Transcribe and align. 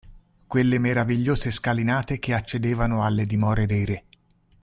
quelle 0.47 0.79
meravigliose 0.79 1.51
scalinate 1.51 2.17
che 2.17 2.33
accedevano 2.33 3.05
alle 3.05 3.27
dimore 3.27 3.67
dei 3.67 3.85
re… 3.85 4.03